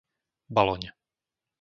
Baloň 0.55 0.83